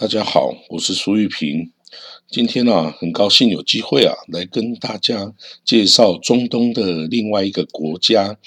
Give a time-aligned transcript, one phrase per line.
[0.00, 1.72] 大家好，我是苏玉平。
[2.26, 8.38] 今天呢，很高兴有机会啊，来跟大家介绍中东的另外一个国家。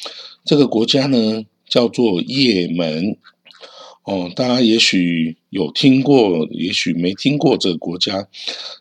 [0.44, 3.18] 这个国家呢，叫做也门。
[4.04, 8.28] 哦，大家也许有听过，也许没听过这个国家。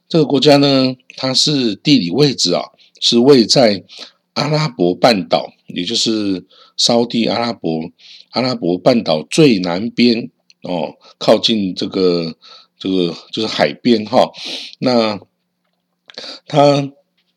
[0.08, 2.62] 这个国家呢，它是地理位置啊，
[3.02, 3.84] 是位在
[4.32, 6.46] 阿拉伯半岛，也就是
[6.78, 7.92] 沙地阿拉伯
[8.30, 10.30] 阿拉伯半岛最南边
[10.62, 12.34] 哦，靠近这个。
[12.82, 14.32] 这个就是海边哈，
[14.80, 15.20] 那
[16.48, 16.90] 它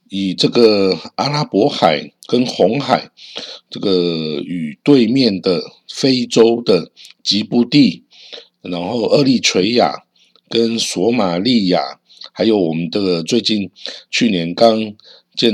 [0.10, 3.12] 以这个阿拉伯海跟红海
[3.70, 8.05] 这个与对面的非洲的吉布地，
[8.64, 10.05] 然后厄立垂亚
[10.50, 12.00] 跟索马利亚，
[12.34, 13.70] 还有我们的最近
[14.10, 14.96] 去年刚
[15.36, 15.54] 建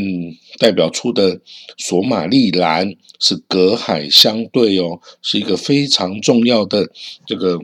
[0.57, 1.41] 代表出的
[1.77, 6.89] 索马利兰是隔海相对哦，是一个非常重要的
[7.25, 7.59] 这个。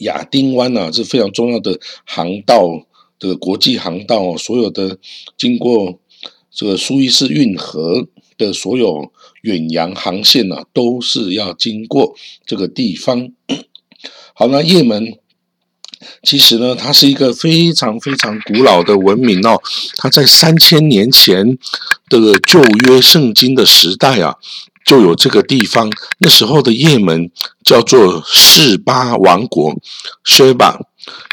[0.00, 2.86] 亚丁湾啊，是非常重要的航道，
[3.18, 4.98] 这个国际航道，所有的
[5.36, 5.98] 经过
[6.50, 12.14] 这个苏伊士运河的所有远洋航线呢，都是要经过
[12.46, 13.30] 这个地方。
[14.34, 15.18] 好，那也门
[16.22, 19.60] 其实呢，它是一个非常非常古老的文明哦，
[19.96, 21.58] 它在三千年前
[22.08, 24.36] 的旧约圣经的时代啊。
[24.88, 27.30] 就有这个地方，那时候的也门
[27.62, 29.76] 叫做示巴王国。
[30.24, 30.80] 示巴，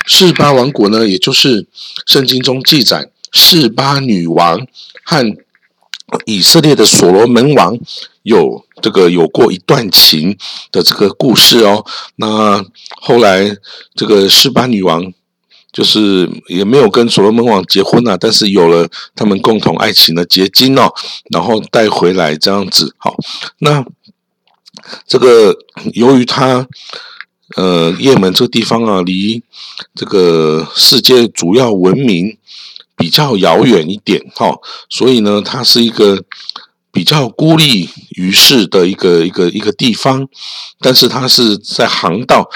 [0.05, 1.65] 示巴王国呢，也就是
[2.05, 4.67] 圣经中记载示巴女王
[5.05, 5.37] 和
[6.25, 7.79] 以色列的所罗门王
[8.23, 10.37] 有这个有过一段情
[10.69, 11.85] 的这个故事哦。
[12.17, 12.61] 那
[13.01, 13.55] 后来
[13.95, 15.13] 这个示巴女王。
[15.75, 20.89] 就是也没有跟所罗门王结婚啊，但是有了他们共同爱情的结晶哦，
[21.29, 22.95] 然后带回来这样子。
[22.97, 23.13] 好，
[23.59, 23.85] 那
[25.05, 25.53] 这个
[25.93, 26.65] 由于他
[27.57, 29.43] 呃，也门这个地方啊，离
[29.93, 32.37] 这个世界主要文明
[32.95, 34.57] 比较遥远一点哈，
[34.89, 36.23] 所以呢，它是一个。
[36.95, 40.25] 比较孤立于世的一个一个一个地方，
[40.79, 42.49] 但是它是在航道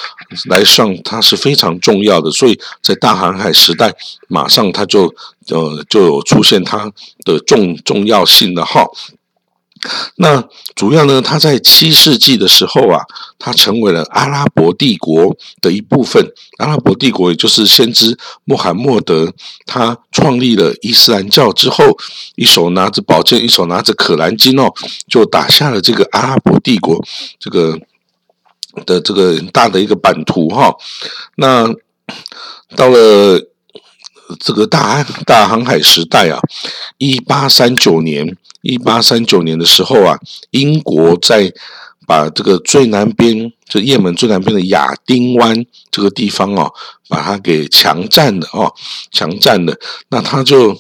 [0.46, 3.94] 来上，它是非常重要的，所以在大航海时代，
[4.30, 5.14] 马上它就
[5.50, 6.90] 呃就有出现它
[7.26, 8.86] 的重重要性的哈。
[10.16, 10.44] 那
[10.76, 13.02] 主要呢，他在七世纪的时候啊，
[13.38, 16.34] 他成为了阿拉伯帝国的一部分。
[16.58, 19.32] 阿拉伯帝国也就是先知穆罕默德，
[19.66, 21.98] 他创立了伊斯兰教之后，
[22.36, 24.74] 一手拿着宝剑，一手拿着可兰经哦，
[25.08, 27.02] 就打下了这个阿拉伯帝国
[27.40, 27.80] 这个
[28.86, 30.74] 的这个大的一个版图哈。
[31.36, 31.68] 那
[32.76, 33.40] 到了
[34.40, 36.40] 这个大大航海时代啊，
[36.98, 38.38] 一八三九年。
[38.62, 40.20] 一八三九年的时候啊，
[40.52, 41.50] 英国在
[42.06, 46.70] 把这个最南边，就雁门最南边的亚丁湾这个地方哦，
[47.08, 48.74] 把它给强占了哦，
[49.14, 49.74] 强占了。
[50.10, 50.78] 那他就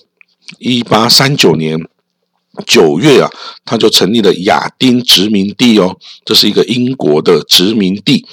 [0.57, 1.79] 一八三九年
[2.67, 3.31] 九月啊，
[3.63, 8.27] 他就成立了亚丁殖民地哦，这是一个英国的殖民地。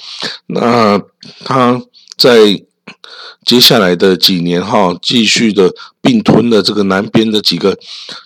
[0.47, 1.01] 那
[1.45, 1.81] 他
[2.17, 2.61] 在。
[3.45, 7.77] 接下来的几年哈，继续的并吞了这个南边的几个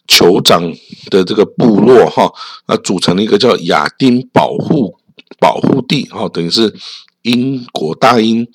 [0.07, 0.71] 酋长
[1.09, 2.31] 的这个部落哈，
[2.67, 4.97] 那组成了一个叫亚丁保护
[5.39, 6.73] 保护地哈，等于是
[7.21, 8.47] 英国大英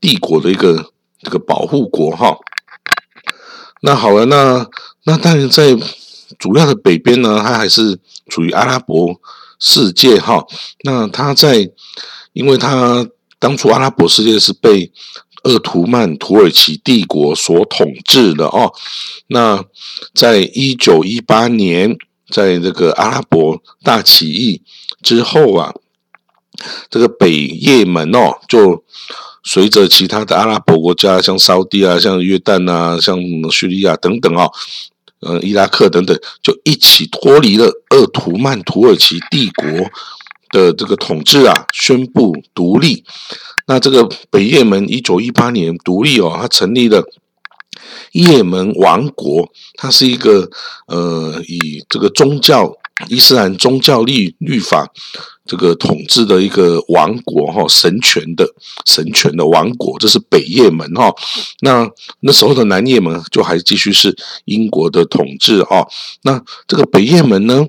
[0.00, 2.36] 帝国的一个这个保护国哈。
[3.80, 4.64] 那好了，那
[5.04, 5.76] 那当然在
[6.38, 9.20] 主要的北边呢，它还是处于阿拉伯
[9.58, 10.46] 世界哈。
[10.84, 11.68] 那它在，
[12.32, 13.06] 因为它
[13.40, 14.92] 当初阿拉伯世界是被
[15.42, 18.72] 鄂图曼土耳其帝国所统治的哦，
[19.26, 19.64] 那
[20.14, 21.96] 在一九一八年，
[22.30, 24.62] 在这个阿拉伯大起义
[25.02, 25.74] 之后啊，
[26.88, 28.84] 这个北也门哦，就
[29.42, 33.18] 随着其他的阿拉伯国家，像沙地啊、像约旦啊、像
[33.50, 34.50] 叙利亚等等哦，
[35.20, 39.66] 呃，伊拉克等等，就一起脱离了鄂图曼土耳其帝国
[40.52, 43.02] 的这个统治啊，宣布独立。
[43.66, 47.02] 那这个北叶门一九一八年独立哦，它成立了
[48.12, 50.48] 叶门王国，它是一个
[50.86, 52.72] 呃以这个宗教
[53.08, 54.86] 伊斯兰宗教律律法
[55.46, 58.46] 这个统治的一个王国哈，神权的
[58.84, 61.12] 神权的王国，这是北叶门哈。
[61.60, 61.88] 那
[62.20, 64.14] 那时候的南叶门就还继续是
[64.44, 65.88] 英国的统治哦。
[66.22, 67.64] 那这个北叶门呢？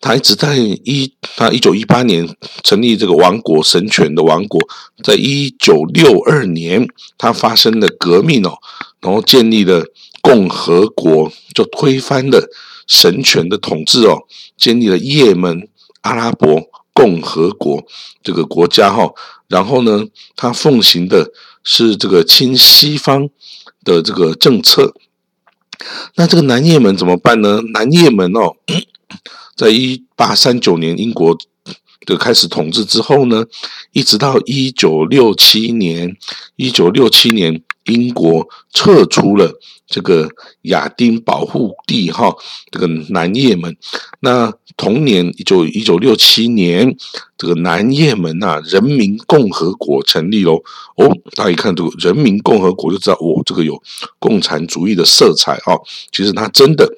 [0.00, 2.28] 他一直在一，他一九一八年
[2.64, 4.60] 成立这个王国神权的王国，
[5.04, 8.58] 在一九六二年，他发生了革命哦，
[9.00, 9.84] 然后建立了
[10.22, 12.50] 共和国，就推翻了
[12.86, 14.26] 神权的统治哦，
[14.56, 15.68] 建立了也门
[16.00, 17.84] 阿拉伯共和国
[18.22, 19.10] 这个国家哈，
[19.48, 20.06] 然后呢，
[20.36, 21.30] 他奉行的
[21.62, 23.28] 是这个亲西方
[23.84, 24.94] 的这个政策。
[26.16, 27.60] 那这个南也门怎么办呢？
[27.72, 28.56] 南也门哦，
[29.60, 31.36] 在一八三九年英国
[32.06, 33.44] 的开始统治之后呢，
[33.92, 36.16] 一直到一九六七年，
[36.56, 39.60] 一九六七年英国撤出了。
[39.86, 40.28] 这个
[40.62, 42.32] 亚丁保护地哈，
[42.70, 43.76] 这个南也门，
[44.20, 46.96] 那同年一九一九六七年，
[47.36, 50.62] 这个南也门呐人民共和国成立喽。
[50.96, 53.82] 哦，大家一看这个人民共和国就知道，哦，这个有
[54.20, 55.82] 共产主义的色彩哦。
[56.12, 56.88] 其实它真的，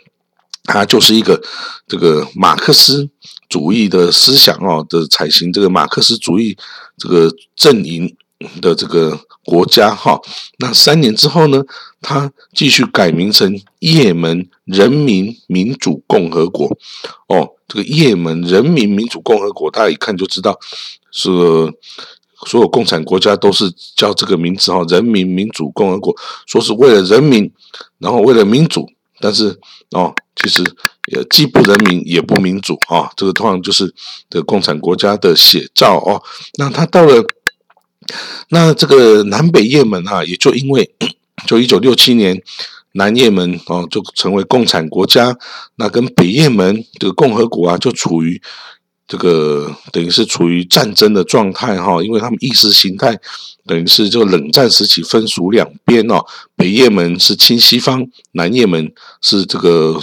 [0.64, 1.40] 它就是一个
[1.86, 3.08] 这个马克思
[3.48, 6.56] 主义的思想哦的采行这个马克思主义
[6.96, 8.16] 这个阵营
[8.60, 9.18] 的这个。
[9.44, 10.20] 国家哈，
[10.60, 11.60] 那三年之后呢，
[12.00, 16.68] 他继续改名成也门人民民主共和国。
[17.26, 20.56] 哦，这个也门人民民主共和国，大家一看就知道，
[21.10, 21.28] 是
[22.46, 23.64] 所有共产国家都是
[23.96, 26.14] 叫这个名字哈，人民民主共和国，
[26.46, 27.50] 说是为了人民，
[27.98, 28.88] 然后为了民主，
[29.22, 29.58] 但是
[29.92, 30.62] 哦，其实
[31.12, 33.94] 也既不人民也不民主啊，这个通常就是
[34.28, 36.20] 的共产国家的写照哦。
[36.58, 37.24] 那他到了。
[38.48, 40.90] 那这个南北雁门啊，也就因为
[41.46, 42.42] 就一九六七年，
[42.92, 45.34] 南雁门哦就成为共产国家，
[45.76, 48.42] 那跟北雁门这个共和国啊，就处于
[49.12, 53.20] 这个等于是处于战争的状态哈，因为他们意识形态
[53.66, 56.24] 等于是就冷战时期分属两边哦，
[56.56, 60.00] 北也门是亲西方，南也门是这个。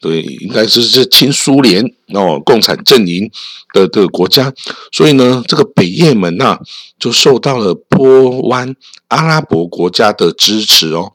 [0.00, 3.30] 对，应该是是亲苏联哦，共产阵营
[3.74, 4.52] 的的国家，
[4.90, 6.58] 所以呢，这个北也门呐，
[6.98, 8.74] 就受到了波湾
[9.08, 11.12] 阿拉伯国家的支持哦。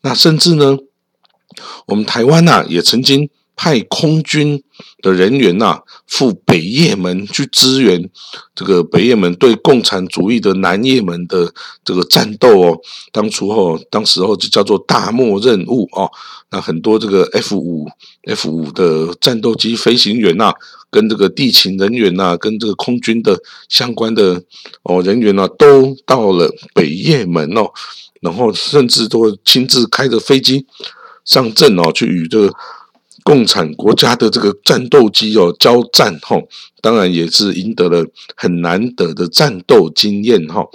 [0.00, 0.78] 那甚至呢，
[1.86, 3.28] 我们台湾呐，也曾经。
[3.54, 4.62] 派空军
[5.02, 8.08] 的人员呐，赴北也门去支援
[8.54, 11.52] 这个北也门对共产主义的南也门的
[11.84, 12.80] 这个战斗哦。
[13.12, 16.10] 当初哦，当时候就叫做大漠任务哦。
[16.50, 17.86] 那很多这个 F 五
[18.24, 20.52] F 五的战斗机飞行员呐，
[20.90, 23.38] 跟这个地勤人员呐，跟这个空军的
[23.68, 24.42] 相关的
[24.82, 27.70] 哦人员呐，都到了北也门哦。
[28.20, 30.66] 然后甚至都亲自开着飞机
[31.24, 32.52] 上阵哦，去与这个。
[33.22, 36.36] 共产国家的这个战斗机哦交战哈，
[36.80, 38.04] 当然也是赢得了
[38.36, 40.66] 很难得的战斗经验哈。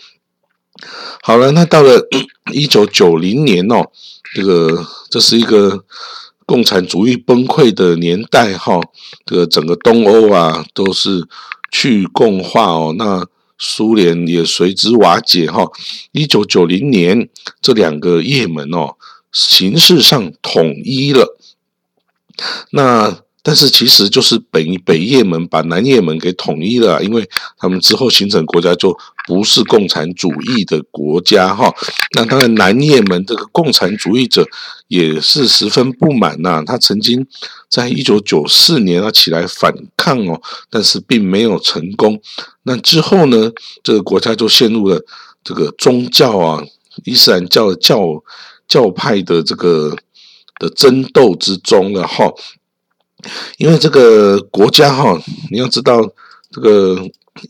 [1.21, 2.07] 好了，那到了
[2.53, 3.91] 一九九零年哦，
[4.35, 5.83] 这个这是一个
[6.45, 8.79] 共产主义崩溃的年代哈，
[9.25, 11.27] 这个整个东欧啊都是
[11.71, 13.25] 去共化哦，那
[13.57, 15.65] 苏联也随之瓦解哈。
[16.11, 17.27] 一九九零年，
[17.59, 18.95] 这两个也门哦，
[19.33, 21.36] 形式上统一了。
[22.71, 28.93] 那但是其实就是北北也门把南也门给统一了，因为他们之后形成国家就
[29.25, 31.73] 不是共产主义的国家哈。
[32.13, 34.45] 那当然南也门这个共产主义者
[34.89, 37.25] 也是十分不满呐，他曾经
[37.69, 42.19] 在一九九四年啊起来反抗哦，但是并没有成功。
[42.63, 43.49] 那之后呢，
[43.81, 45.01] 这个国家就陷入了
[45.41, 46.61] 这个宗教啊
[47.05, 48.21] 伊斯兰教教
[48.67, 49.95] 教派的这个。
[50.59, 52.33] 的争斗之中了哈，
[53.57, 55.21] 因为这个国家哈，
[55.51, 56.01] 你要知道
[56.51, 56.99] 这个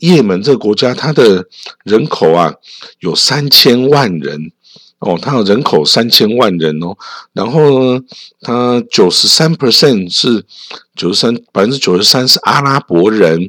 [0.00, 1.46] 也门这个国家，它的
[1.84, 2.54] 人口啊
[3.00, 4.52] 有三千万人
[4.98, 6.96] 哦，它的人口三千万人哦，
[7.32, 8.02] 然后呢，
[8.40, 10.44] 它九十三 percent 是
[10.94, 13.48] 九十三百分之九十三是阿拉伯人，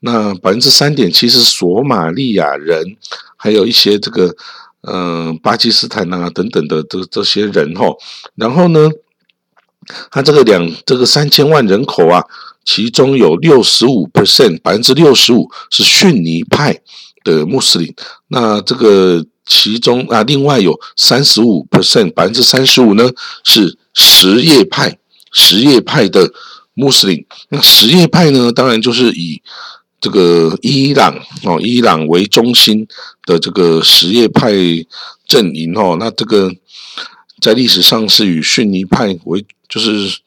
[0.00, 2.96] 那百分之三点七是索马利亚人，
[3.36, 4.36] 还有一些这个。
[4.82, 7.86] 嗯，巴基斯坦啊等等的这这些人哈，
[8.34, 8.88] 然后呢，
[10.10, 12.24] 他这个两这个三千万人口啊，
[12.64, 16.80] 其中有六十五 percent 百分之六十五是逊尼派
[17.24, 17.94] 的穆斯林，
[18.28, 23.10] 那这个其中啊，另外有三十五 percent 百分之三十五呢
[23.44, 24.98] 是什叶派
[25.30, 26.32] 什叶派的
[26.72, 29.42] 穆斯林，那什叶派呢，当然就是以。
[30.00, 31.14] 这个伊朗
[31.44, 32.88] 哦，伊朗为中心
[33.26, 34.50] 的这个什叶派
[35.26, 36.50] 阵营哦，那这个
[37.38, 40.18] 在历史上是以逊尼派为，就是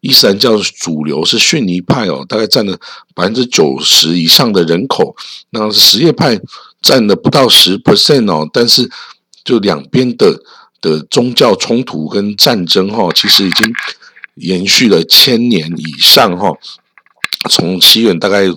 [0.00, 2.78] 伊斯兰教主流是逊尼派哦，大概占了
[3.14, 5.16] 百分之九十以上的人口。
[5.48, 6.38] 那什叶派
[6.82, 8.90] 占了不到十 percent 哦，但是
[9.42, 10.42] 就两边的
[10.82, 13.72] 的宗教冲突跟战争哈，其实已经
[14.34, 16.52] 延续了千年以上哈，
[17.48, 18.52] 从西元大概。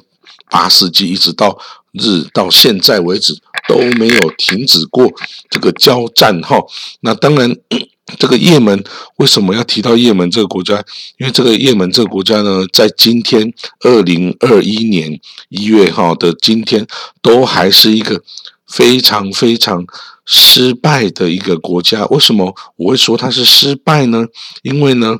[0.50, 1.58] 八世纪一直到
[1.92, 3.34] 日到现在为止
[3.68, 5.12] 都没有停止过
[5.50, 6.58] 这个交战哈。
[7.02, 7.56] 那当然，
[8.20, 8.84] 这个也门
[9.18, 10.76] 为什么要提到也门这个国家？
[11.18, 16.86] 因为这个也门这个国家呢，在今天二零二一年一月号的今天，
[17.22, 18.22] 都还是一个
[18.68, 19.84] 非常非常
[20.24, 22.06] 失败的一个国家。
[22.08, 24.26] 为什么我会说它是失败呢？
[24.62, 25.18] 因为呢，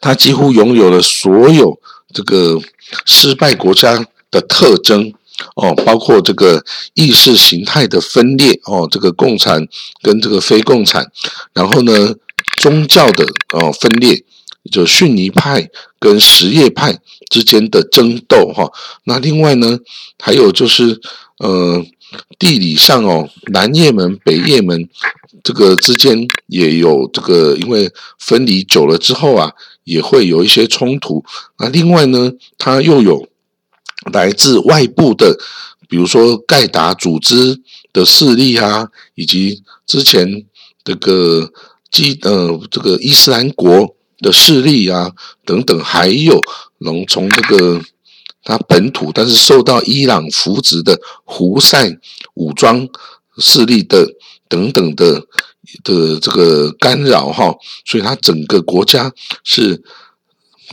[0.00, 1.78] 它几乎拥有了所有
[2.12, 2.60] 这个
[3.04, 5.12] 失败国家的特征。
[5.54, 6.62] 哦，包括这个
[6.92, 9.66] 意识形态的分裂哦，这个共产
[10.02, 11.10] 跟这个非共产，
[11.54, 12.14] 然后呢，
[12.58, 13.24] 宗教的
[13.54, 14.22] 哦分裂，
[14.70, 16.98] 就逊尼派跟什叶派
[17.30, 18.70] 之间的争斗哈。
[19.04, 19.78] 那另外呢，
[20.18, 21.00] 还有就是
[21.38, 21.82] 呃，
[22.38, 24.90] 地理上哦，南也门、北也门
[25.42, 29.50] 这个之间也有这个，因为分离久了之后啊，
[29.84, 31.24] 也会有一些冲突。
[31.58, 33.28] 那另外呢，它又有。
[34.14, 35.38] 来自外部的，
[35.86, 37.60] 比如说盖达组织
[37.92, 40.46] 的势力啊，以及之前
[40.82, 41.52] 这个
[41.90, 45.12] 基呃这个伊斯兰国的势力啊
[45.44, 46.40] 等等，还有
[46.78, 47.82] 能从这个
[48.42, 51.98] 他本土但是受到伊朗扶植的胡塞
[52.32, 52.88] 武装
[53.36, 54.06] 势力的
[54.48, 55.26] 等等的
[55.82, 59.12] 的这个干扰哈，所以他整个国家
[59.44, 59.82] 是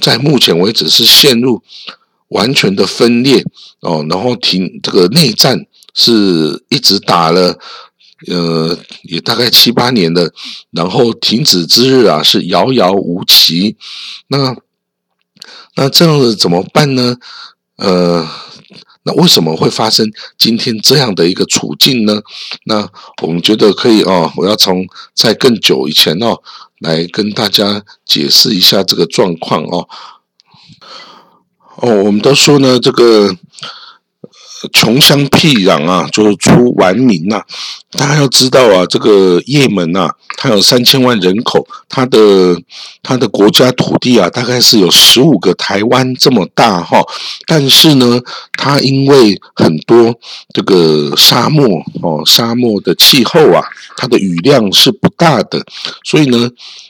[0.01, 1.63] 在目前为止是陷入。
[2.29, 3.41] 完全的分裂
[3.79, 7.57] 哦，然后停这个内战是一直打了，
[8.27, 10.33] 呃，也大概七八年的，
[10.71, 13.77] 然后停止之日啊是遥遥无期。
[14.27, 14.57] 那
[15.77, 17.15] 那这样子怎么办呢？
[17.77, 18.27] 呃，
[19.07, 22.21] 那为什么会发生今天这样的一个处境呢？
[22.65, 22.87] 那
[23.23, 24.85] 我们觉得可以哦，我要从
[25.15, 26.37] 在更久以前哦
[26.79, 29.87] 来跟大家解释一下这个状况哦。
[31.77, 33.33] 哦，我们都说呢，这个
[34.73, 37.41] 穷乡僻壤啊，就是出顽民呐。
[37.91, 42.59] 大家要知道啊，这个也门呐，它有三千万人口，它的
[43.01, 47.01] 它的国家土地啊，大概是有十五个台湾这么大哈。
[47.45, 48.19] 但是呢，
[48.57, 50.13] 它因为很多
[50.53, 51.65] 这个沙漠
[52.01, 53.63] 哦，沙漠的气候啊，
[53.95, 55.65] 它的雨量是不大的，
[56.03, 56.49] 所以呢。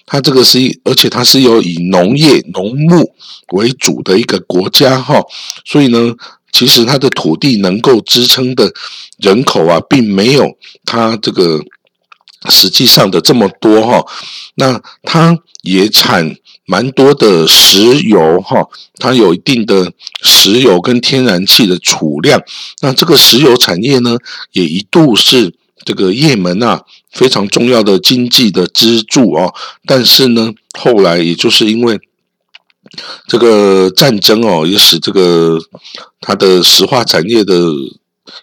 [0.09, 3.13] 它这个是，而且它是有以农业、农牧
[3.51, 5.21] 为主的一个国家哈，
[5.65, 6.15] 所以呢，
[6.57, 8.73] 其实它的土地能够支撑的
[9.19, 11.61] 人口啊，并没有它这个
[12.49, 14.03] 实际上的这么多哈。
[14.55, 16.35] 那它也产
[16.65, 18.65] 蛮多的石油哈，
[18.97, 19.91] 它有一定的
[20.23, 22.41] 石油跟天然气的储量。
[22.81, 24.17] 那这个石油产业呢，
[24.53, 25.53] 也一度是。
[25.85, 29.53] 这个也门啊，非常重要的经济的支柱哦，
[29.85, 31.97] 但是呢，后来也就是因为
[33.27, 35.57] 这个战争哦，也使这个
[36.21, 37.55] 它的石化产业的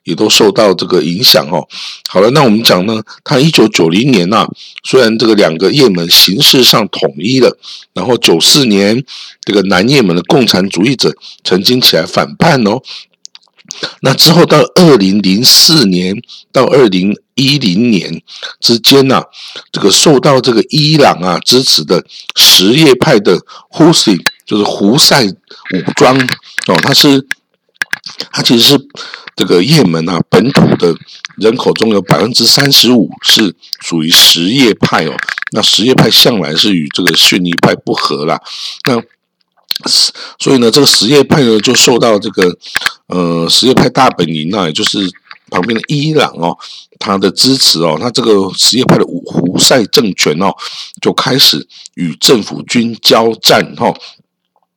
[0.05, 1.67] 也都受到这个影响哦。
[2.09, 4.47] 好了，那我们讲呢，它一九九零年呐，
[4.85, 7.57] 虽然这个两个也门形式上统一了，
[7.93, 9.05] 然后九四年
[9.43, 12.81] 这个南也门的共产主义者曾经起来反叛哦。
[14.03, 16.15] 那之后到二零零四年
[16.53, 18.23] 到二零一零年
[18.61, 19.23] 之间呐，
[19.73, 22.05] 这个受到这个伊朗啊支持的
[22.37, 26.17] 什叶派的胡塞，就是胡塞武装
[26.69, 27.27] 哦，它是
[28.31, 28.89] 它其实是
[29.37, 30.95] 这个也门啊本土的
[31.37, 35.17] 人口中有百分之三十五是属于什叶派哦，
[35.53, 38.41] 那什叶派向来是与这个逊尼派不合啦，
[38.87, 39.03] 那。
[40.39, 42.57] 所以呢，这个什叶派呢就受到这个
[43.09, 45.01] 呃什叶派大本营啊，也就是
[45.51, 46.57] 旁边的伊朗哦，
[47.01, 50.55] 他的支持哦，他这个什叶派的胡塞政权哦，
[51.03, 53.93] 就开始与政府军交战哈。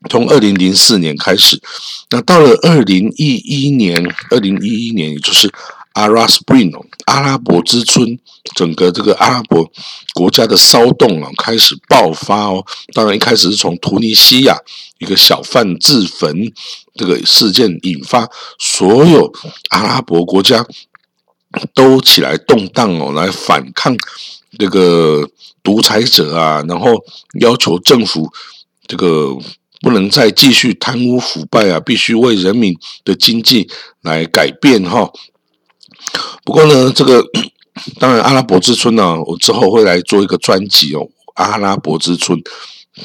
[0.09, 1.61] 从二零零四年开始，
[2.11, 5.51] 那到了二零一一年，二零一一年也就是。
[5.97, 8.19] Arab Spring 哦，阿拉伯之春，
[8.53, 9.67] 整个这个阿拉伯
[10.13, 12.63] 国家的骚动啊开始爆发哦。
[12.93, 14.55] 当然一开始是从突尼西亚
[14.99, 16.53] 一个小贩自焚
[16.93, 19.33] 这个事件引发，所有
[19.69, 20.63] 阿拉伯国家
[21.73, 23.97] 都起来动荡哦，来反抗
[24.59, 25.27] 这个
[25.63, 27.03] 独裁者啊，然后
[27.39, 28.31] 要求政府
[28.85, 29.35] 这个
[29.81, 33.69] 不能再继续贪污腐败啊，必须为人民的经济
[34.01, 35.11] 来改变哈。
[36.43, 37.23] 不过呢，这个
[37.99, 42.41] 当然阿拉伯之春呢，我之后会来做一个专辑哦，阿拉伯之春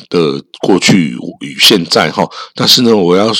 [0.09, 2.27] 的过去与现在哈。
[2.55, 3.31] 但是呢，我要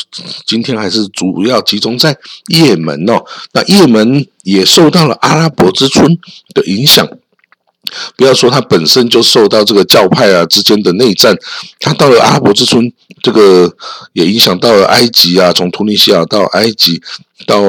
[0.47, 2.17] 今天还是主要集中在
[2.49, 3.25] 也门哦。
[3.53, 6.19] 那也门也受到了阿拉伯之春
[6.55, 7.09] 的影响，
[8.17, 11.37] 不要说他本身就受到这个教派啊之间的内战，
[11.81, 13.73] 他到了阿拉伯之春，这个
[14.13, 17.01] 也影响到了埃及啊，从突尼西亚到埃及
[17.47, 17.63] 到。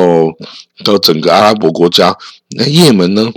[0.84, 2.18] 到整个阿拉伯国家，
[2.58, 3.32] 那也门呢，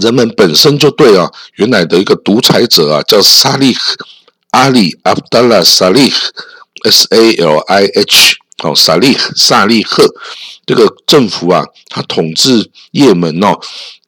[0.00, 3.74] 人们本身就对啊，原来的一个独裁者啊，叫萨利
[4.50, 6.10] 阿里阿卜达拉萨利
[6.84, 10.04] S A L I H 哦，萨利萨利赫
[10.64, 13.58] 这个政府啊，他统治也门哦，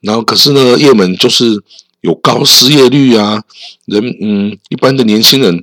[0.00, 1.62] 然后可是呢，也门就是
[2.06, 3.42] 有高失业率啊，
[3.84, 5.60] 人嗯，一般的年轻人。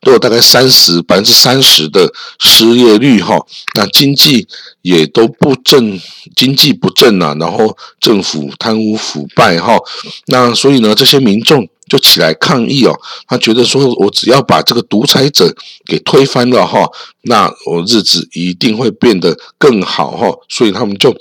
[0.00, 3.38] 都有大概三十百分之三十的失业率哈，
[3.76, 4.48] 那经济
[4.82, 6.00] 也都不振，
[6.34, 9.78] 经济不振啊，然后政府贪污腐败哈，
[10.26, 15.54] 那所以呢，这些民众就起来抗议哦，他觉得说我只要把这个独裁者
[15.86, 16.90] 给推翻了哈，
[17.22, 21.14] 那我日子一定会变得更好哈，所以他们就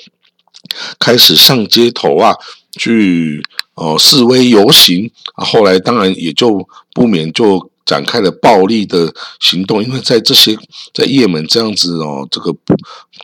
[0.98, 2.34] 开始上街头啊，
[2.78, 3.42] 去
[3.76, 7.70] 哦示威游行啊，后来当然也就不免就。
[7.86, 10.56] 展开了暴力的行动，因为在这些
[10.94, 12.56] 在也门这样子哦，这个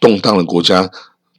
[0.02, 0.90] 动荡的国家，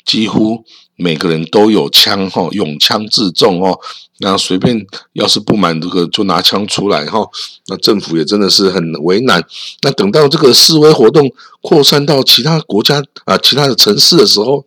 [0.04, 0.62] 几乎
[0.94, 3.76] 每个人都有枪哈，用枪自重哦。
[4.18, 7.18] 那随便要是不满这个，就拿枪出来哈。
[7.66, 9.44] 那政府也真的是很为难。
[9.82, 11.28] 那等到这个示威活动
[11.60, 14.64] 扩散到其他国家啊，其他的城市的时候。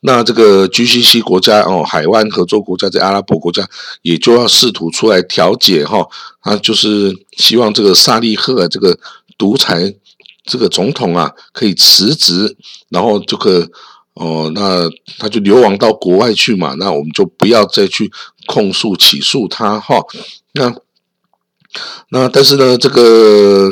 [0.00, 3.68] 那这个 GCC 国家哦，海湾合作国家在阿拉伯国家
[4.02, 6.06] 也就要试图出来调解哈，
[6.42, 8.98] 他就是希望这个萨利赫这个
[9.36, 9.94] 独裁
[10.44, 12.56] 这个总统啊可以辞职，
[12.88, 13.68] 然后这个
[14.14, 18.10] 哦，那他就流亡到国外去嘛，那我们就不要再去
[18.46, 19.98] 控诉起诉他哈。
[20.52, 20.74] 那
[22.10, 23.70] 那但是呢，这个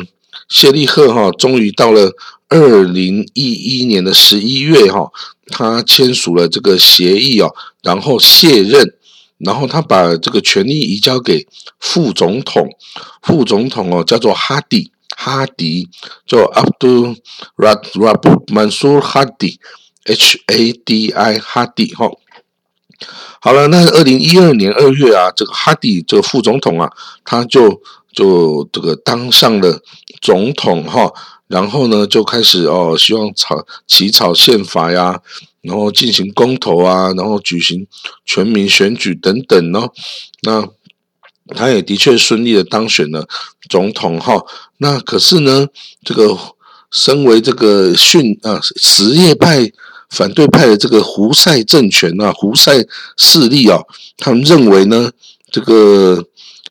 [0.49, 2.13] 谢利赫哈终于到了
[2.49, 5.11] 二零一一年的十一月哈。
[5.49, 8.95] 他签署了这个协议哦，然后卸任，
[9.37, 11.47] 然后他把这个权力移交给
[11.79, 12.67] 副总统，
[13.23, 15.91] 副总统哦叫做哈迪，哈迪
[16.27, 17.19] 叫 Abdul
[17.57, 22.11] Rabb Mansur Hadi，H A D I 哈迪哈。
[23.45, 26.91] 好了，那二零一二年二月啊，这个哈迪这个副总统啊，
[27.27, 29.83] 他就就这个当上了
[30.23, 31.13] 总统哈。
[31.47, 35.21] 然后呢，就开始哦，希望草起草宪法呀，
[35.61, 37.87] 然后进行公投啊，然后举行
[38.25, 39.93] 全民选举等等哦。
[40.41, 40.67] 那
[41.55, 43.29] 他也的确顺利的当选了
[43.69, 44.43] 总统哈。
[44.79, 45.69] 那可是呢，
[46.03, 46.35] 这个
[46.91, 49.71] 身为这个逊啊什叶派
[50.15, 52.87] 反对派的这个胡塞政权啊，胡塞
[53.19, 53.79] 势力啊，
[54.17, 55.11] 他们认为呢，
[55.51, 56.25] 这个。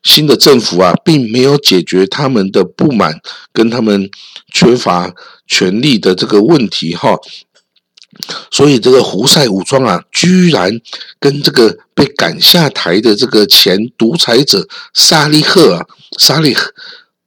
[0.04, 3.22] 新的政府啊，并没有解决他们的不满
[3.54, 4.10] 跟他们
[4.52, 5.10] 缺乏
[5.46, 7.16] 权力的这个问题哈，
[8.50, 10.78] 所以这个胡塞武装啊，居然
[11.18, 15.86] 跟这个被赶下台的这个前独裁者萨利赫啊，
[16.18, 16.70] 萨利赫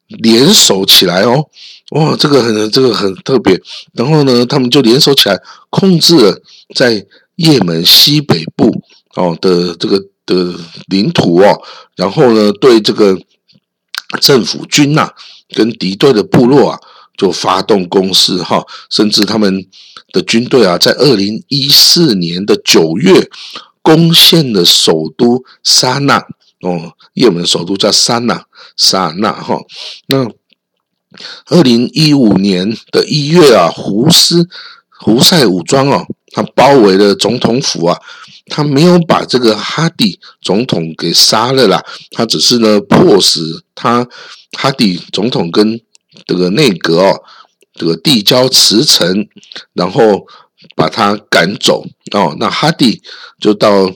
[0.10, 1.50] 联手起来哦，
[1.92, 3.62] 哇，这个很这个很特别，
[3.94, 6.42] 然后呢，他们就联手起来控制了
[6.76, 8.82] 在也门西北部
[9.16, 10.04] 哦的这个。
[10.28, 10.54] 的
[10.90, 11.58] 领土哦，
[11.96, 13.18] 然后呢，对这个
[14.20, 15.10] 政府军呐，
[15.56, 16.80] 跟敌对的部落啊，
[17.16, 19.66] 就发动攻势哈，甚至他们
[20.12, 23.30] 的军队啊，在二零一四年的九月
[23.82, 26.18] 攻陷了首都沙那
[26.60, 28.44] 哦，也门首都叫沙那
[28.76, 29.58] 沙那哈。
[30.08, 30.30] 那
[31.48, 34.48] 二零一五年的一月啊，胡斯
[35.00, 38.00] 胡塞武装哦，他包围了总统府啊。
[38.50, 43.42] 他没有把这个哈迪总统给杀了啦，他只是呢迫使
[43.76, 44.08] 他
[44.58, 45.78] 哈迪总统跟
[46.26, 47.22] 这个内阁哦，
[47.74, 49.28] 这个递交辞呈，
[49.74, 50.26] 然后
[50.78, 52.38] 把他赶走哦。
[52.40, 53.02] 那哈迪
[53.38, 53.92] 就到，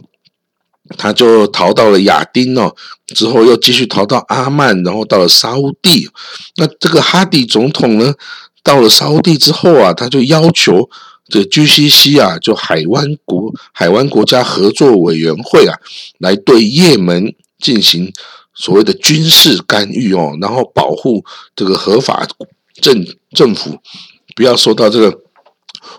[0.98, 2.76] 他就逃到了亚丁哦，
[3.16, 6.10] 之后又继续逃到阿曼，然后到了沙乌地。
[6.58, 8.14] 那这个哈迪总统呢，
[8.64, 10.90] 到了沙乌地之后啊，他就要求。
[11.30, 15.78] 这 GCC 啊，就海湾国海湾国家合作委员会啊，
[16.18, 18.12] 来对也门进行
[18.54, 21.24] 所谓的军事干预哦，然后保护
[21.56, 22.28] 这个合法
[22.82, 23.78] 政政府
[24.36, 25.20] 不要受到这个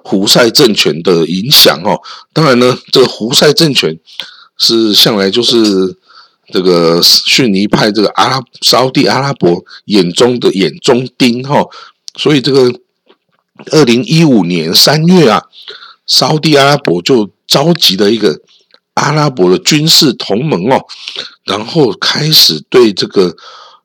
[0.05, 1.99] 胡塞政权的影响哦。
[2.35, 3.99] 当然呢，这个胡塞政权
[4.59, 5.97] 是向来就是
[6.53, 11.65] 这个逊尼派这个阿拉沙地阿拉伯眼中的眼中钉哈，
[12.17, 12.73] 所以这个。
[13.71, 15.41] 二零一五年三月啊，
[16.07, 18.41] 沙地阿拉伯就召集了一个
[18.95, 20.85] 阿拉伯的军事同盟哦，
[21.45, 23.37] 然后开始对这个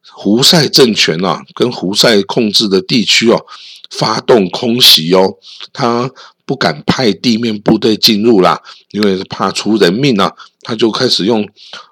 [0.10, 3.46] 胡塞政权啊，跟胡塞控制的地区哦，
[3.92, 5.36] 发动空袭哦。
[5.72, 6.10] 他
[6.44, 8.60] 不敢派地面部队进入啦，
[8.92, 10.34] 因为怕出人命啊。
[10.68, 11.48] 他就开始用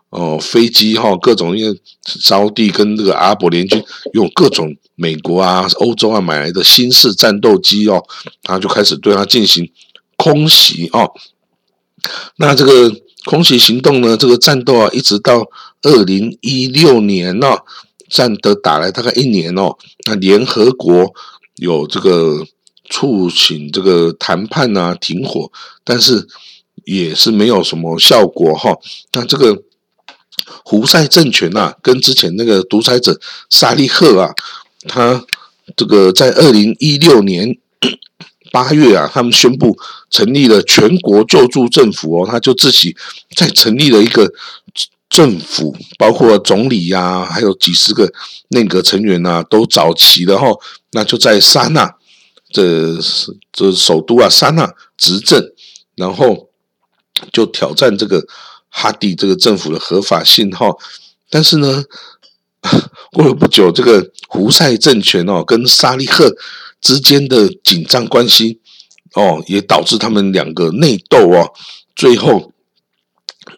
[0.09, 3.81] 哦飞机哈，各种因为沙地跟这个阿伯联军
[4.13, 4.75] 用各种。
[4.97, 8.01] 美国啊，欧洲啊买来的新式战斗机哦，
[8.41, 9.69] 他就开始对他进行
[10.15, 11.11] 空袭哦。
[12.38, 12.89] 那这个
[13.25, 15.45] 空袭行动呢，这个战斗啊，一直到
[15.81, 17.57] 二零一六年呢，
[18.09, 19.75] 战的打来大概一年哦。
[20.07, 21.13] 那联合国
[21.57, 22.45] 有这个
[22.89, 25.51] 促请这个谈判啊，停火，
[25.83, 26.25] 但是
[26.85, 28.77] 也是没有什么效果哈。
[29.13, 29.61] 那这个
[30.63, 33.19] 胡塞政权呐，跟之前那个独裁者
[33.49, 34.33] 沙利赫啊，
[34.87, 35.25] 他
[35.75, 37.57] 这个在二零一六年。
[38.51, 39.77] 八月啊，他们宣布
[40.09, 42.95] 成立了全国救助政府哦，他就自己
[43.35, 44.31] 再成立了一个
[45.09, 48.09] 政府，包括总理呀，还有几十个
[48.51, 50.47] 内阁成员呐，都找齐了哈。
[50.91, 51.95] 那就在沙那，
[52.49, 52.97] 这
[53.51, 55.43] 这首都啊，沙那执政，
[55.97, 56.47] 然后
[57.32, 58.25] 就挑战这个
[58.69, 60.67] 哈迪这个政府的合法性哈。
[61.30, 61.84] 但是呢，
[63.12, 66.36] 过了不久，这个胡塞政权哦，跟沙利赫。
[66.82, 68.60] 之间的紧张关系，
[69.15, 71.51] 哦，也导致他们两个内斗哦。
[71.95, 72.54] 最后，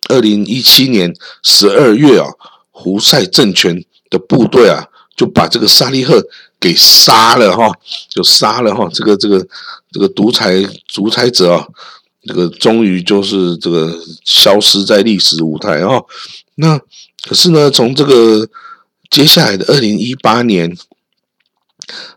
[0.08, 2.30] 二零一七年十二月啊，
[2.72, 6.24] 胡塞政权的部队啊，就把这个沙利赫
[6.58, 7.70] 给杀了哈，
[8.08, 8.88] 就杀了哈。
[8.93, 9.46] 这个这个
[9.91, 11.67] 这个独裁独裁者啊，
[12.27, 16.03] 这个终于就是这个消失在历史舞台哈。
[16.55, 16.79] 那
[17.23, 18.47] 可是呢，从这个
[19.09, 20.77] 接下来的二零一八年。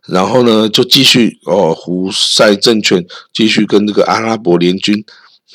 [0.08, 5.04] 然后呢，就继续哦，胡塞政权继续跟这个阿拉伯联军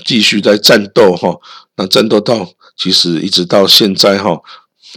[0.06, 1.36] 继续在战斗哈。
[1.76, 4.40] 那战斗到其实一直到现在哈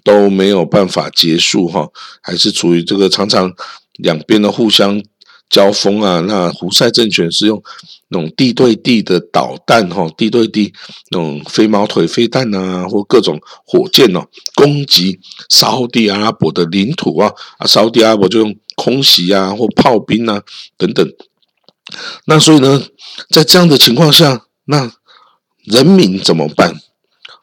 [0.04, 1.88] 都没有办法结束哈，
[2.22, 3.52] 还是处于这个常常
[3.94, 5.02] 两边的互相
[5.50, 6.20] 交锋啊。
[6.20, 7.62] 那胡塞政权是用
[8.08, 10.72] 那种地对地的导弹哈，地对地
[11.10, 18.56] 那种飞毛腿飞弹啊，或各种火箭哦，攻击沙地阿拉伯的领土啊，啊，沙地阿拉伯就用。
[18.80, 20.40] 空袭啊，或炮兵啊，
[20.76, 21.04] 等等。
[22.26, 22.80] 那所以呢，
[23.28, 24.92] 在这样的情况下，那
[25.64, 26.72] 人民怎么办？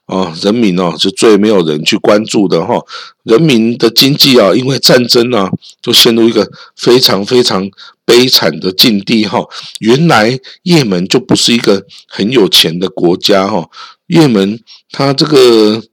[0.05, 2.79] 啊，人民哦，是最没有人去关注的哈。
[3.23, 5.49] 人民的经济啊，因为战争啊，
[5.81, 7.69] 就陷入一个非常非常
[8.05, 9.43] 悲惨的境地哈。
[9.79, 13.69] 原来也门就不是一个很有钱的国家哈。
[14.07, 14.59] 也门
[14.91, 15.83] 它这个。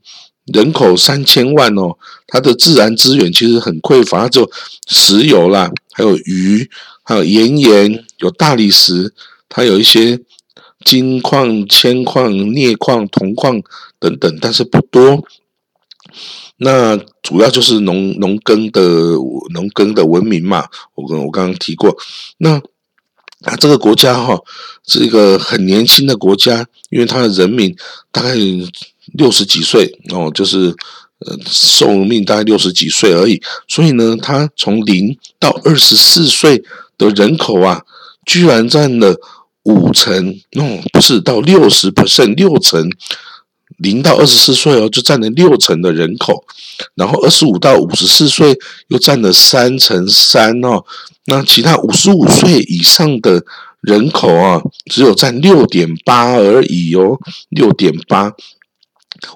[0.52, 1.96] 人口三千万哦，
[2.26, 4.50] 它的自然资源其实很匮乏，就
[4.88, 6.68] 石油啦，还有鱼，
[7.04, 9.14] 还有岩盐，有大理石，
[9.48, 10.18] 它有一些
[10.84, 13.62] 金矿、铅矿、镍矿、铜矿
[13.98, 15.24] 等等，但是不多。
[16.58, 18.80] 那主要就是农农耕的
[19.52, 21.96] 农耕的文明嘛，我跟我刚刚提过。
[22.38, 22.60] 那
[23.42, 24.38] 啊，这个国家哈
[24.86, 27.74] 是一个很年轻的国家，因为它的人民
[28.10, 28.34] 大概。
[29.14, 30.74] 六十几岁哦，就是
[31.18, 36.62] 呃寿命大概六十几岁而已，所以呢，他从零到二十四岁
[36.96, 37.82] 的人口啊，
[38.24, 39.20] 居然占了
[39.64, 42.88] 五成哦，不是到六十 percent 六成，
[43.78, 46.44] 零到二十四岁哦，就占了六成的人口，
[46.94, 50.84] 然后二十五到五十四岁又占了三成三哦，
[51.26, 53.44] 那其他五十五岁以上的
[53.80, 58.32] 人口啊，只有占六点八而已哦，六点八。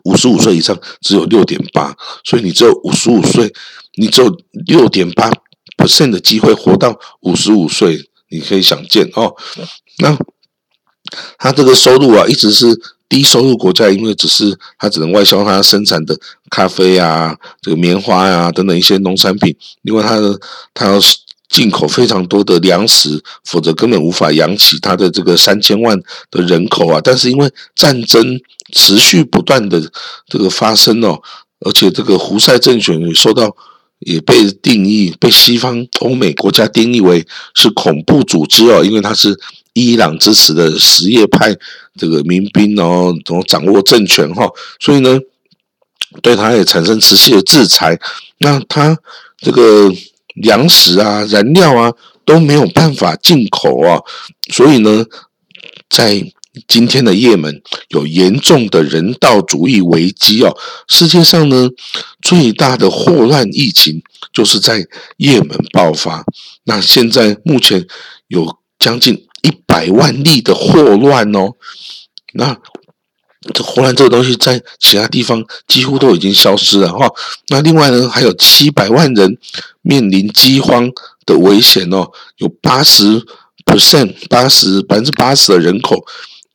[0.02, 3.52] 五十五岁以上只有六点八，所以你只有五十五岁，
[3.94, 4.36] 你只有
[4.66, 5.30] 六点八
[5.76, 7.96] percent 的机会活到五十五岁，
[8.30, 9.32] 你可以想见哦。
[9.98, 10.16] 那
[11.38, 12.66] 他这个收入啊，一直是
[13.08, 16.18] 低收入国家，因为只是他只能外销他生产的
[16.50, 20.38] 咖啡啊、这个棉花呀等等一些农产品，另外他的
[20.74, 20.98] 他要
[21.48, 27.00] 进口非常多的粮食，否则根本无法养起他的这个三千万的人口啊。
[27.02, 28.40] 但是因为战争。
[28.72, 29.80] 持续不断的
[30.26, 31.22] 这个发生哦，
[31.60, 33.56] 而且这个胡塞政权也受到
[34.00, 39.38] 也被定义被西方欧美国家定义为是恐怖组织哦，因为他是
[39.76, 41.54] 伊朗支持的什叶派
[41.96, 44.48] 这个民兵哦，然后掌握政权哈，
[44.80, 45.20] 所以呢，
[46.22, 47.98] 对他也产生持续的制裁。
[48.38, 48.98] 那他
[49.36, 49.92] 这个
[50.36, 51.92] 粮食啊、燃料啊
[52.24, 54.00] 都没有办法进口啊，
[54.50, 55.04] 所以呢，
[55.90, 56.32] 在
[56.66, 60.56] 今天的也门有严重的人道主义危机哦，
[60.88, 61.68] 世界上呢
[62.22, 64.86] 最大的霍乱疫情就是在
[65.18, 66.24] 也门爆发。
[66.64, 67.86] 那现在目前
[68.28, 71.52] 有将近一百万例的霍乱哦。
[72.34, 72.56] 那
[73.54, 77.06] 这霍乱这个东西在其他地方几乎都已经消失了哈。
[77.48, 79.38] 那另外呢，还有七百万人
[79.82, 80.90] 面临饥荒
[81.24, 83.22] 的危险哦，有八十
[83.64, 86.04] percent 八十百分之八十的人口。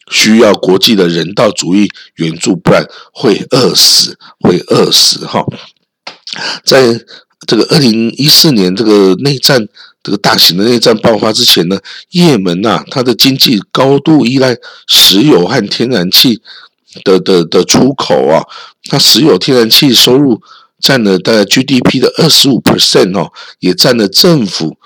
[0.10, 5.42] 需要国际的人道主义援助，不然会饿死，会饿死哈。
[6.66, 7.00] 在
[7.48, 9.68] 这个二零一四年这个内战，
[10.04, 11.80] 这个大型的内战爆发之前呢，
[12.12, 14.56] 也门呐，它的经济高度依赖
[14.88, 16.42] 石油和天然气，
[17.04, 18.44] 的的的出口啊，
[18.90, 20.42] 它石油天然气收入
[20.80, 24.78] 占了大概 GDP 的二十五 percent 哦，也占了政府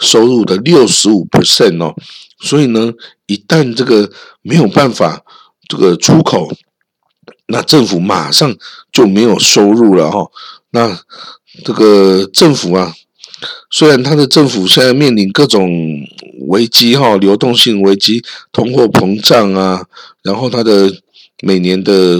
[0.00, 1.94] 收入的六十五 percent 哦。
[2.40, 2.92] 所以呢，
[3.26, 4.10] 一旦这个
[4.42, 5.22] 没有办法
[5.68, 6.52] 这个出口，
[7.46, 8.56] 那政府马上
[8.90, 10.26] 就没有收入了哈。
[10.70, 11.00] 那
[11.64, 12.94] 这个政府啊，
[13.70, 15.70] 虽然他的政府现在面临各种
[16.48, 19.84] 危机哈，流动性危机、通货膨胀啊，
[20.22, 20.92] 然后他的
[21.42, 22.18] 每年的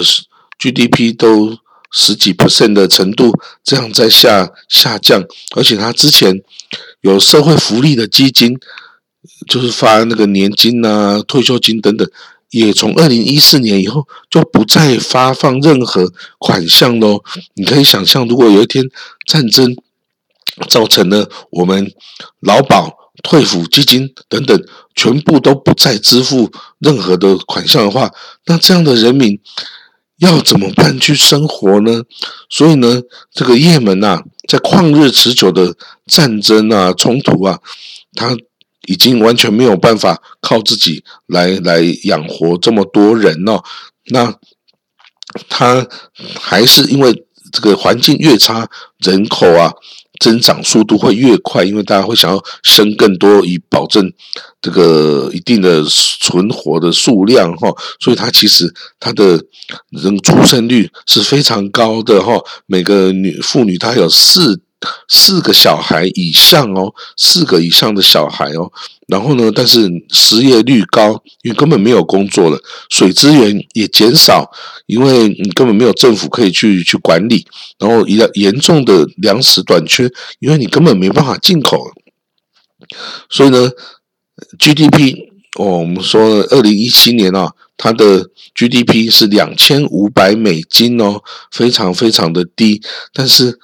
[0.59, 1.57] GDP 都
[1.92, 3.33] 十几 percent 的程度
[3.64, 5.24] 这样在下下降，
[5.57, 6.42] 而且他之前
[7.00, 8.59] 有社会福利的基金。
[9.46, 12.09] 就是发那个年金啊、退休金等等，
[12.50, 17.22] 也从二零一四年以后就不再发放任何款项喽。
[17.54, 18.84] 你可以想象，如果有一天
[19.26, 19.76] 战争
[20.68, 21.92] 造成了我们
[22.40, 24.60] 劳保、退抚基金等等
[24.94, 28.10] 全部都不再支付任何的款项的话，
[28.46, 29.40] 那这样的人民
[30.18, 32.02] 要怎么办去生活呢？
[32.48, 37.60] 所以呢，这个也门呐，在旷日持久的战争啊、冲突啊，
[38.14, 38.36] 他。
[38.86, 43.62] 已经完全没有办法靠自己来来养活这么多人哦，
[44.06, 44.34] 那
[45.48, 45.86] 他
[46.40, 49.72] 还是因为这个环境越差，人口啊
[50.18, 54.12] 增长速度会越快，因为大家会想要生更多，以保证
[54.60, 57.68] 这个一定的存活的数量哈，
[58.00, 59.44] 所以他其实他的
[59.90, 64.62] 人出生率是非常高的哈，每个女妇女她有四。
[65.08, 68.72] 四个小孩以上哦，四个以上的小孩哦，
[69.08, 74.50] 然后呢，但是失业率高，因为根本没有工作了，水资源也减少，
[74.86, 77.46] 因为你根本没有政府可以去去管理，
[77.78, 81.92] 然后严严重的粮食短缺，因为你根本没办法进口，
[83.28, 83.70] 所以呢
[84.58, 85.16] ，GDP
[85.58, 92.80] 哦，我们说二零一七年啊，它的 GDP 是两千五百美金哦，非常非常的低，
[93.12, 93.58] 但是。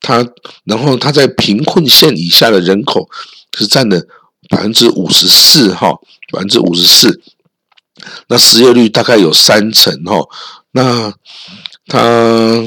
[0.00, 0.26] 他，
[0.64, 3.08] 然后他在贫困线以下的人口
[3.56, 4.00] 是占了
[4.48, 5.92] 百分之五十四，哈，
[6.32, 7.20] 百分之五十四。
[8.28, 10.20] 那失业率大概有三成，哈。
[10.72, 11.12] 那
[11.86, 12.62] 他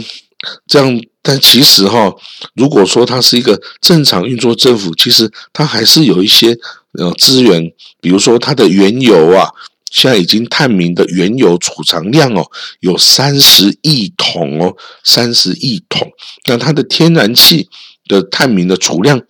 [0.68, 2.14] 这样，但其实哈，
[2.54, 6.58] 如果说他是一个正常运作政府，其实他还是有一些
[6.94, 9.50] 呃资源，比如说他的原油啊。
[9.96, 12.46] 现在已经探明的原油储藏量哦，
[12.82, 16.12] 有三十亿桶哦，三十亿桶。
[16.48, 17.70] 那它的天然气
[18.10, 19.22] 的探明的储量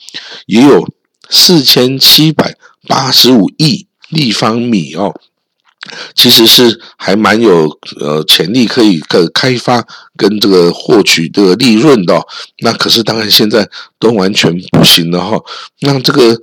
[0.48, 0.84] 也有
[1.30, 5.14] 四千七百八十五亿立方米哦，
[6.16, 9.86] 其实是还蛮有呃潜力可以可开发
[10.18, 12.20] 跟这个获取这个利润的。
[12.62, 15.40] 那可是当然现在都完全不行了哈。
[15.82, 16.36] 那这个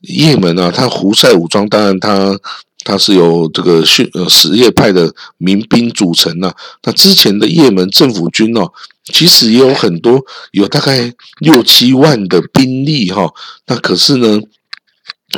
[0.00, 2.36] 也门啊，它胡塞武装，当然它。
[2.84, 6.54] 它是由这个训呃什叶派的民兵组成的。
[6.84, 8.72] 那之前的也门政府军哦，
[9.12, 10.20] 其实也有很多，
[10.52, 13.28] 有大概六七万的兵力哈。
[13.66, 14.40] 那可是呢，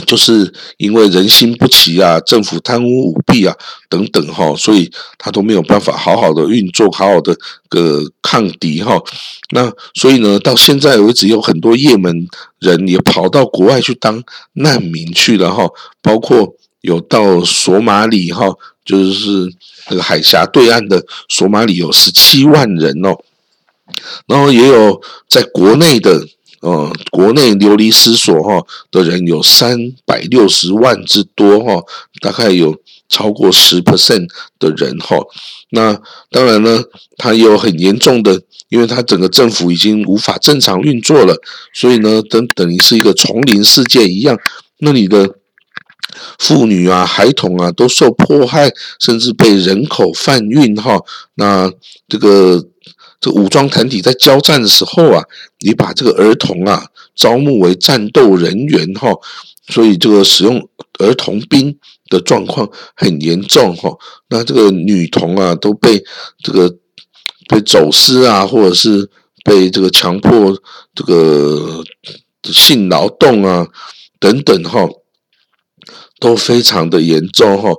[0.07, 3.57] 就是因为人心不齐啊，政府贪污舞弊啊
[3.88, 7.35] 等等哈，所以他都没有办法好好的运作，好好的
[7.68, 9.00] 个抗敌哈。
[9.53, 14.22] 那所以呢，到现在为止，有很多也门人也跑到国外去当
[14.53, 15.66] 难民去了哈，
[16.03, 16.55] 包括。
[16.81, 18.47] 有到索马里哈，
[18.85, 19.53] 就是
[19.90, 23.16] 那个海峡对岸的索马里有十七万人哦，
[24.27, 26.27] 然后也有在国内的，
[26.61, 31.83] 呃，国内流离失所哈的人有三百六十万之多哈，
[32.21, 35.19] 大概有超过十 percent 的人哈。
[35.71, 36.83] 那当然呢，
[37.19, 38.40] 它有很严重的，
[38.71, 41.37] 因为它整个政府已经无法正常运作了，
[41.75, 44.38] 所以呢，等等于是一个丛林事件一样，
[44.79, 45.37] 那你的。
[46.38, 51.00] 妇女啊，孩童啊，都受迫害，甚至被人口贩运哈。
[51.35, 51.70] 那
[52.09, 52.64] 这个
[53.20, 55.22] 这武装团体在交战的时候啊，
[55.61, 59.11] 你把这个儿童啊招募为战斗人员哈，
[59.68, 61.78] 所以这个使用儿童兵
[62.09, 63.90] 的状况很严重哈。
[64.28, 66.02] 那这个女童啊都被
[66.42, 66.74] 这个
[67.48, 69.11] 被走私啊，或者是
[69.44, 70.56] 被这个强迫
[70.94, 71.83] 这个
[72.44, 73.66] 性劳动啊
[74.18, 74.88] 等等哈。
[76.20, 77.70] 都非常的严重哈。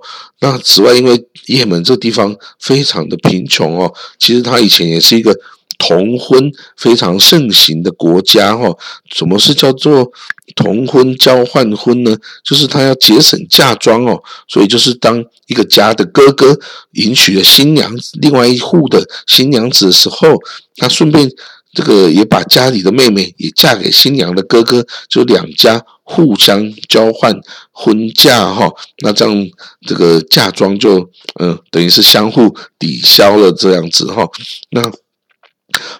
[0.41, 5.34] 那此外，因为也门这地方非常的贫穷哦，其实它以前也是一个
[5.77, 8.75] 童婚非常盛行的国家哈。
[9.10, 10.12] 什么是叫做
[10.56, 12.17] 童婚交换婚呢？
[12.43, 16.58] 就是他要节省嫁妆哦，所以就是当一个家的哥哥
[16.93, 20.38] 迎娶了新娘另外一户的新娘子的时候，
[20.75, 21.30] 他顺便
[21.73, 25.84] 这个也把家里的妹妹也嫁给新娘的哥哥，就两家。
[26.12, 27.34] 互相交换
[27.71, 28.69] 婚嫁哈，
[29.02, 29.47] 那这样
[29.88, 34.28] 这个嫁妆就嗯等于是相互抵消了这样子哈。
[34.71, 34.91] 那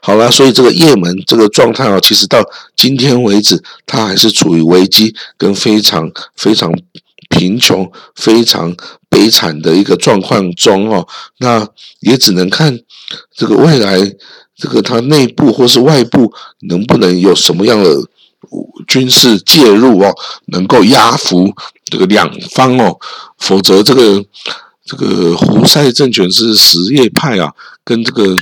[0.02, 2.44] 好了，所以这个叶门这个状态啊，其实到
[2.76, 6.70] 今天为止，它还是处于危机跟非常非常
[7.30, 8.76] 贫穷、非常
[9.10, 11.08] 悲惨的一个状况中哦。
[11.38, 11.66] 那
[12.02, 12.78] 也只能看
[13.34, 14.14] 这个未来。
[14.54, 16.32] 这个它内部或是外部
[16.70, 17.90] 能不能有什么样的
[18.88, 20.14] 军事介入哦，
[20.48, 21.54] 能够压服
[21.86, 23.00] 这个两方哦？
[23.38, 24.26] 否则这个
[24.84, 28.36] 这个胡塞政权是什叶派啊，跟这个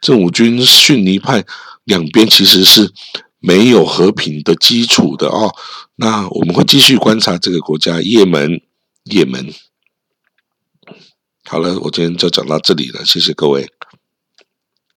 [0.00, 1.44] 政府军逊尼派
[1.84, 2.92] 两边其实是
[3.38, 5.54] 没有和平的基础的哦。
[5.96, 8.60] 那我们会继续观察这个国家，也门，
[9.04, 9.52] 也门。
[11.46, 13.70] 好了，我今天就讲到这里了，谢谢各位。